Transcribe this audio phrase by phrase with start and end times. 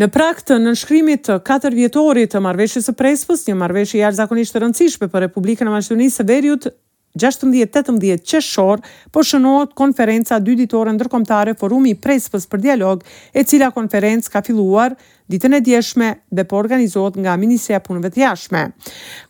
[0.00, 4.04] Në praktë në nënshkrimit të katër vjetorit të marveshës së prespës, një marveshë i
[4.48, 6.70] të rëndësishme për Republikën e Maqedonisë së Veriut,
[7.20, 8.00] 16-18
[8.30, 8.80] qeshor,
[9.12, 13.04] po shënohet konferenca dy ditore ndërkomtare forumi i prespës për dialog,
[13.36, 14.96] e cila konferenc ka filluar
[15.30, 18.64] ditën e djeshme dhe po organizohet nga Ministria Punëve të Jashme.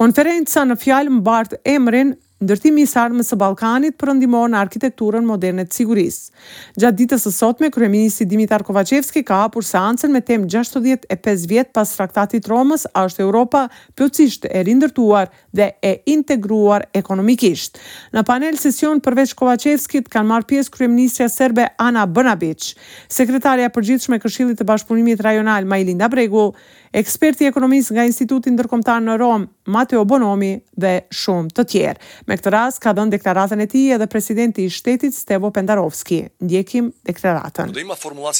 [0.00, 5.76] Konferenca në fjalë mbart emrin ndërtimi i sarmës së Ballkanit përndimon në arkitekturën moderne të
[5.76, 6.34] sigurisë.
[6.80, 11.92] Gjatë ditës së sotme kryeministri Dimitar Kovacevski ka hapur seancën me temë 65 vjet pas
[11.96, 13.64] traktatit të Romës, a është Europa
[13.98, 17.78] plotësisht e rindërtuar dhe e integruar ekonomikisht.
[18.14, 22.72] Në panel sesion përveç Kovacevskit kanë marrë pjesë kryeministja serbe Ana Brnabić,
[23.08, 26.50] sekretarja e përgjithshme e Këshillit të Bashkëpunimit Rajonal Majlinda Bregu,
[26.94, 29.44] ekspert i ekonomisë nga Instituti Ndërkombëtar në Rom,
[29.74, 32.08] Matteo Bonomi dhe shumë të tjerë.
[32.30, 36.20] Me këtë rast ka dhënë deklaratën e tij edhe presidenti i shtetit Stevo Pendarovski.
[36.42, 37.72] Ndjekim deklaratën.
[37.74, 38.32] Do ima vo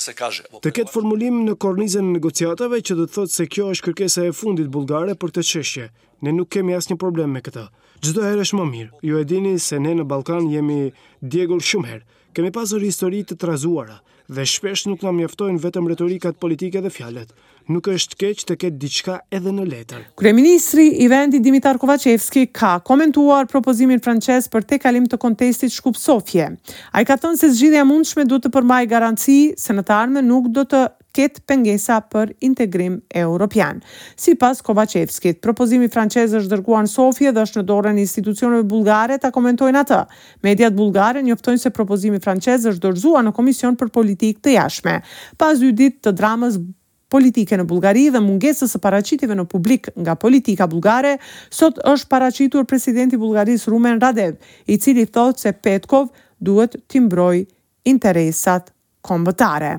[0.00, 0.44] se kaže.
[0.64, 4.24] Të ketë formulim në kornizën e negociatave që do të thotë se kjo është kërkesa
[4.26, 5.88] e fundit bullgare për këtë çështje.
[6.24, 7.66] Ne nuk kemi asnjë problem me këtë.
[8.00, 8.92] Çdo herë është më mirë.
[9.04, 10.88] Ju e dini se ne në Ballkan jemi
[11.20, 12.06] djegur shumë herë.
[12.34, 17.30] Kemi pasur histori të trazuara dhe shpesh nuk në mjeftojnë vetëm retorikat politike dhe fjalet.
[17.72, 20.02] Nuk është keq të ketë diçka edhe në letër.
[20.36, 25.96] Ministri i vendit Dimitar Kovacevski ka komentuar propozimin francez për te kalim të kontestit Shkup
[26.00, 26.48] Sofje.
[26.92, 30.48] A i ka thënë se zgjidhja mundshme du të përmaj garanci se në të nuk
[30.58, 30.84] do të
[31.18, 33.80] ket pengesa për integrim europian.
[34.16, 39.16] Si pas Kovacevskit, propozimi francez është dërguar në Sofje dhe është në dorën institucionëve bulgare
[39.22, 39.98] ta komentojnë atë.
[40.46, 44.94] Mediat bulgare njoftojnë se propozimi francez është dorëzuar në Komision për Politikë të Jashtme.
[45.40, 46.60] Pas dy ditë të dramës
[47.08, 51.14] politike në Bulgari dhe mungesës së paraqitjeve në publik nga politika bulgare,
[51.48, 54.36] sot është paraqitur presidenti i Bullgarisë Rumen Radev,
[54.68, 57.46] i cili thotë se Petkov duhet të mbrojë
[57.88, 58.68] interesat
[59.08, 59.78] kombëtare.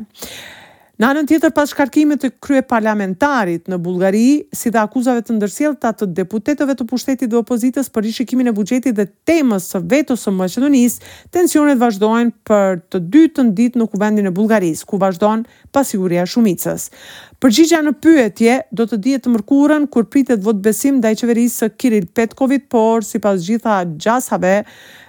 [1.00, 5.78] Në anën tjetër pas shkarkimit të krye parlamentarit në Bulgari, si dhe akuzave të ndërsjel
[5.80, 9.80] të atë deputetove të pushtetit dhe opozitës për i shikimin e bugjetit dhe temës së
[9.94, 10.98] vetës së mëshetonis,
[11.32, 16.90] tensionet vazhdojnë për të dy të ndit në kuvendin e Bulgaris, ku vazhdojnë pasiguria shumicës.
[17.40, 21.62] Përgjigja në pyetje do të dijet të mërkurën kur pritet vot besim dhe i qeverisë
[21.62, 24.58] së Kiril Petkovit, por si pas gjitha gjasave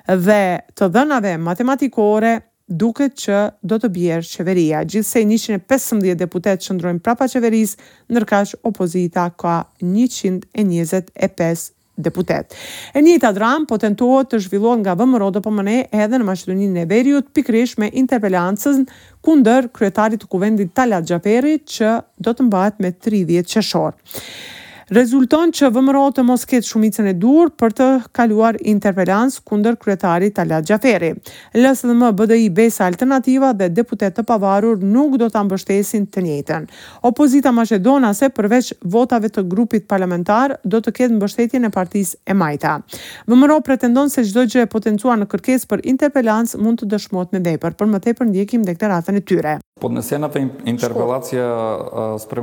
[0.06, 0.40] dhe
[0.78, 2.36] të dënave matematikore,
[2.70, 4.80] duket që do të bjerë qeveria.
[4.86, 7.74] Gjithsej 115 deputet ndrojnë prapa qeveris,
[8.14, 11.66] nërkash opozita ka 125
[12.00, 12.54] deputet.
[12.96, 16.84] E një të dram po tentuot të zhvillon nga vëmëro dhe pëmëne edhe në Maqedoninë
[16.84, 18.86] e Veriut pikrish me interpellancën
[19.26, 23.98] kunder kryetarit të kuvendit Talat Gjaperi që do të mbat me 30 qeshorë
[24.90, 27.86] rezulton që vëmëro të mos ketë shumicën e dur për të
[28.16, 31.10] kaluar intervelans kundër kryetari Talat Gjaferi.
[31.62, 36.24] Lësë dhe më BDI besa alternativa dhe deputet të pavarur nuk do të mbështesin të
[36.26, 36.66] njëtën.
[37.06, 42.34] Opozita Macedona se përveç votave të grupit parlamentar do të ketë mbështetjen e partis e
[42.34, 42.80] majta.
[43.30, 47.44] Vëmëro pretendon se gjdo gjë e potencuar në kërkes për interpelans mund të dëshmot në
[47.46, 49.56] dhejpër, për më tepër ndjekim deklaratën e tyre.
[49.80, 51.44] Po në senat e interpelacija
[52.20, 52.40] së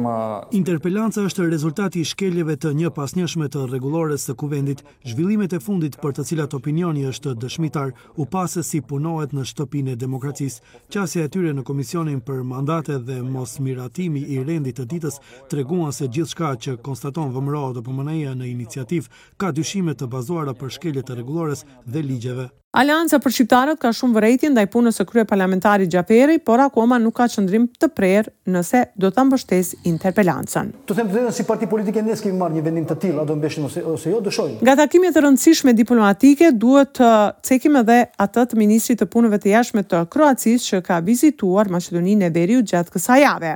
[0.58, 5.59] Interpelanca është rezultati i shkeljeve të një pas njëshme të regulores të kuvendit, zhvillimet e
[5.62, 10.58] fundit për të cilat opinioni është dëshmitar, u pasës si punohet në shtëpine demokracis.
[10.90, 15.22] Qasja e tyre në Komisionin për mandate dhe mos miratimi i rendit të ditës,
[15.54, 20.58] treguan se gjithë shka që konstaton vëmëroa dhe pëmëneja në iniciativ, ka dyshimet të bazuara
[20.58, 22.50] për shkeljet të regulores dhe ligjeve.
[22.78, 27.16] Alianca për shqiptarët ka shumë vërejtje ndaj punës së krye parlamentari Xhaferi, por akoma nuk
[27.18, 30.70] ka çndrim të prerë nëse do ta mbështesë interpelancën.
[30.94, 33.36] them të them si parti politike ndes kemi marrë një vendim të tillë, a do
[33.40, 34.60] mbeshin ose ose jo, dëshojnë.
[34.62, 37.10] Nga takimet e rëndësishme diplomatike duhet të
[37.50, 42.30] cekim edhe atë të ministrit të punëve të jashtme të Kroacisë që ka vizituar Maqedoninë
[42.30, 43.56] e Veriut gjatë kësaj jave.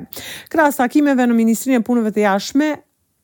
[0.50, 2.74] Krahas takimeve në Ministrinë e Punëve të Jashtme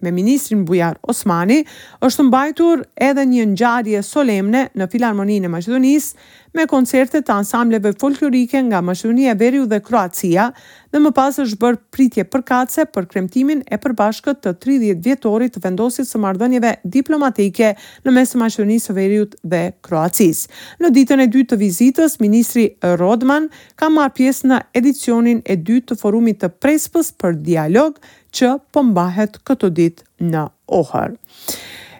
[0.01, 1.63] me ministrin Bujar Osmani,
[2.05, 6.27] është mbajtur edhe një ngjarje solemne në Filharmoninë e Maqedonisë
[6.57, 10.47] me koncerte të ansambleve folklorike nga Maqedonia e Veriut dhe Kroacia,
[10.93, 15.63] dhe më pas është bërë pritje përkatëse për kremtimin e përbashkët të 30 vjetorit të
[15.65, 17.73] vendosjes së marrëdhënieve diplomatike
[18.07, 20.45] në mes të Maqedonisë së Veriut dhe Kroacisë.
[20.85, 22.69] Në ditën e dytë të vizitës, ministri
[23.01, 27.97] Rodman ka marë pjesë në edicionin e dytë të forumit të Prespës për dialog
[28.35, 30.45] që pëmbahet po këto dit në
[30.75, 31.13] ohër.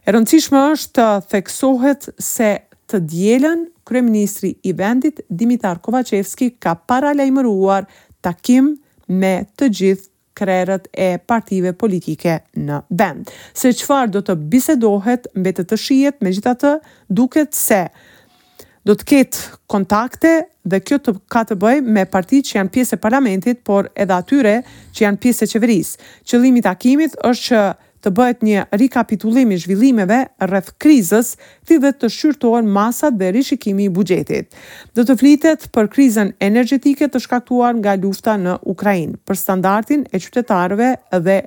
[0.08, 2.54] E rëndësishme është të theksohet se
[2.88, 7.86] të djelen Kryeministri i vendit, Dimitar Kovacevski, ka paralajmëruar
[8.26, 8.74] takim
[9.08, 13.32] me të gjithë krerët e partive politike në vend.
[13.58, 16.74] Se qëfar do të bisedohet mbetë të shijet me gjithatë
[17.10, 17.86] duket se
[18.88, 20.30] do të ketë kontakte
[20.68, 24.16] dhe kjo të ka të bëjë me partitë që janë pjesë e parlamentit, por edhe
[24.16, 24.54] atyre
[24.96, 26.00] që janë pjesë e qeverisë.
[26.30, 27.66] Qëllimi i takimit është që
[28.06, 31.34] të bëhet një rikapitulim i zhvillimeve rreth krizës,
[31.68, 34.54] si dhe të shqyrtohen masat dhe rishikimi i buxhetit.
[34.96, 40.24] Do të flitet për krizën energjetike të shkaktuar nga lufta në Ukrainë, për standardin e
[40.24, 40.94] qytetarëve
[41.26, 41.42] dhe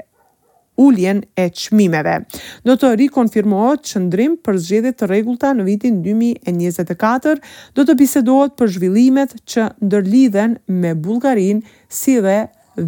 [0.87, 2.17] ulljen e qmimeve.
[2.65, 7.45] Do të rikonfirmohet që ndrim për zgjedhjet të regullta në vitin 2024
[7.77, 11.61] do të bisedohet për zhvillimet që ndërlidhen me Bulgarin
[11.93, 12.39] si dhe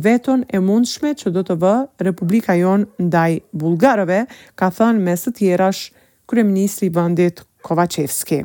[0.06, 1.74] veton e mundshme që do të vë
[2.06, 4.22] Republika Jon ndaj Bulgarove,
[4.56, 5.82] ka thënë me së tjerash
[6.30, 8.40] Kryeministri Vëndit Kovacevski.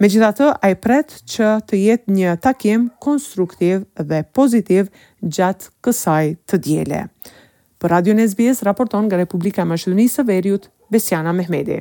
[0.00, 0.46] Me gjitha të
[0.80, 4.88] pret që të jetë një takim konstruktiv dhe pozitiv
[5.26, 7.02] gjatë kësaj të djele.
[7.82, 11.80] Për Radio Nesbjes, raporton nga Republika Mashtunisë Veriut, Besjana Mehmedi.